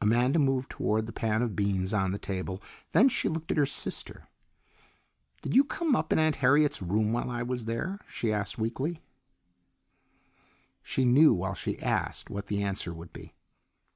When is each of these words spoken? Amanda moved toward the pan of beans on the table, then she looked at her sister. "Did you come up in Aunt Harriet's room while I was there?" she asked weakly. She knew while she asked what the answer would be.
Amanda 0.00 0.40
moved 0.40 0.70
toward 0.70 1.06
the 1.06 1.12
pan 1.12 1.40
of 1.40 1.54
beans 1.54 1.94
on 1.94 2.10
the 2.10 2.18
table, 2.18 2.60
then 2.90 3.08
she 3.08 3.28
looked 3.28 3.52
at 3.52 3.56
her 3.56 3.64
sister. 3.64 4.26
"Did 5.42 5.54
you 5.54 5.62
come 5.62 5.94
up 5.94 6.12
in 6.12 6.18
Aunt 6.18 6.34
Harriet's 6.42 6.82
room 6.82 7.12
while 7.12 7.30
I 7.30 7.44
was 7.44 7.66
there?" 7.66 8.00
she 8.08 8.32
asked 8.32 8.58
weakly. 8.58 9.04
She 10.82 11.04
knew 11.04 11.32
while 11.32 11.54
she 11.54 11.78
asked 11.78 12.28
what 12.28 12.46
the 12.46 12.60
answer 12.60 12.92
would 12.92 13.12
be. 13.12 13.36